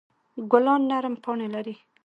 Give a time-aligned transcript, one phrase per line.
[0.51, 1.75] ګلان نرم پاڼې لري.